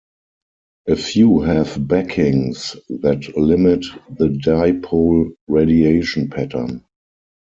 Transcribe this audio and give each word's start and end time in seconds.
A 0.87 0.95
few 0.95 1.41
have 1.41 1.87
backings 1.87 2.75
that 2.89 3.37
limit 3.37 3.85
the 4.09 4.29
dipole 4.29 5.35
radiation 5.47 6.27
pattern. 6.27 6.83